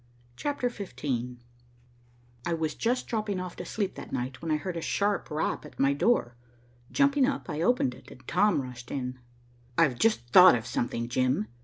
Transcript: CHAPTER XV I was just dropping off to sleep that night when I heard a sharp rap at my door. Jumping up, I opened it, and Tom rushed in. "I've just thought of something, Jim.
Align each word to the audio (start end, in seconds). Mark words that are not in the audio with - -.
CHAPTER 0.35 0.67
XV 0.67 1.37
I 2.43 2.55
was 2.55 2.73
just 2.73 3.05
dropping 3.05 3.39
off 3.39 3.55
to 3.57 3.65
sleep 3.65 3.93
that 3.93 4.11
night 4.11 4.41
when 4.41 4.49
I 4.49 4.57
heard 4.57 4.75
a 4.75 4.81
sharp 4.81 5.29
rap 5.29 5.63
at 5.63 5.79
my 5.79 5.93
door. 5.93 6.35
Jumping 6.91 7.27
up, 7.27 7.47
I 7.47 7.61
opened 7.61 7.93
it, 7.93 8.09
and 8.09 8.27
Tom 8.27 8.63
rushed 8.63 8.89
in. 8.89 9.19
"I've 9.77 9.99
just 9.99 10.21
thought 10.29 10.55
of 10.55 10.65
something, 10.65 11.07
Jim. 11.07 11.49